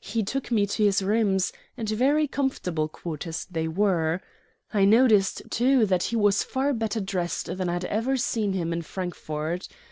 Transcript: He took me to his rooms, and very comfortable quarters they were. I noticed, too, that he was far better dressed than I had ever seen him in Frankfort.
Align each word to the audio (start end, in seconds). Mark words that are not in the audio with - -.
He 0.00 0.24
took 0.24 0.50
me 0.50 0.66
to 0.66 0.82
his 0.84 1.02
rooms, 1.02 1.52
and 1.76 1.88
very 1.88 2.26
comfortable 2.26 2.88
quarters 2.88 3.46
they 3.48 3.68
were. 3.68 4.20
I 4.74 4.84
noticed, 4.84 5.42
too, 5.52 5.86
that 5.86 6.02
he 6.10 6.16
was 6.16 6.42
far 6.42 6.72
better 6.72 6.98
dressed 6.98 7.46
than 7.56 7.68
I 7.68 7.74
had 7.74 7.84
ever 7.84 8.16
seen 8.16 8.54
him 8.54 8.72
in 8.72 8.82
Frankfort. 8.82 9.68